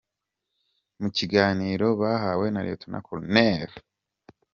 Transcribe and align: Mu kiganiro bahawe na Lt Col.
Mu 1.01 1.09
kiganiro 1.17 1.87
bahawe 2.01 2.45
na 2.55 2.61
Lt 2.67 2.83
Col. 3.05 3.23